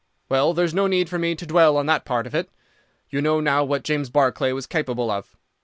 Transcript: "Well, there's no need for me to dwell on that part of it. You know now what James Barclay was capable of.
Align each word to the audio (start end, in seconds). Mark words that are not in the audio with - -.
"Well, 0.29 0.55
there's 0.55 0.73
no 0.73 0.87
need 0.87 1.09
for 1.09 1.19
me 1.19 1.35
to 1.35 1.45
dwell 1.45 1.77
on 1.77 1.85
that 1.85 2.05
part 2.05 2.25
of 2.25 2.33
it. 2.33 2.49
You 3.11 3.21
know 3.21 3.39
now 3.39 3.63
what 3.63 3.83
James 3.83 4.09
Barclay 4.09 4.51
was 4.51 4.65
capable 4.65 5.11
of. 5.11 5.37